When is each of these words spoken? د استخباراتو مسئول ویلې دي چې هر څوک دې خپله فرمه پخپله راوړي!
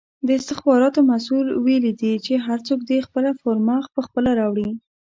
د 0.27 0.29
استخباراتو 0.39 0.99
مسئول 1.11 1.47
ویلې 1.65 1.93
دي 2.01 2.13
چې 2.25 2.33
هر 2.45 2.59
څوک 2.67 2.79
دې 2.89 2.97
خپله 3.07 3.31
فرمه 3.41 3.75
پخپله 3.95 4.31
راوړي! 4.39 4.69